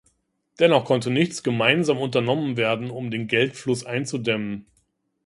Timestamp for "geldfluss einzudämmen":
3.27-4.65